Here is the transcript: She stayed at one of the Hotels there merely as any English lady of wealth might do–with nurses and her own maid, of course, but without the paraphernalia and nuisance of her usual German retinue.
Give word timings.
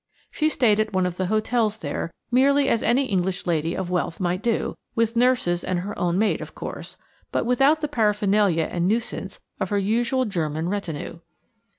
She 0.31 0.49
stayed 0.49 0.79
at 0.79 0.93
one 0.93 1.05
of 1.05 1.17
the 1.17 1.27
Hotels 1.27 1.77
there 1.77 2.11
merely 2.31 2.67
as 2.67 2.81
any 2.81 3.05
English 3.05 3.45
lady 3.45 3.75
of 3.77 3.91
wealth 3.91 4.19
might 4.19 4.41
do–with 4.41 5.15
nurses 5.15 5.63
and 5.63 5.81
her 5.81 5.95
own 5.99 6.17
maid, 6.17 6.41
of 6.41 6.55
course, 6.55 6.97
but 7.31 7.45
without 7.45 7.81
the 7.81 7.87
paraphernalia 7.87 8.63
and 8.71 8.87
nuisance 8.87 9.39
of 9.59 9.69
her 9.69 9.77
usual 9.77 10.25
German 10.25 10.69
retinue. 10.69 11.19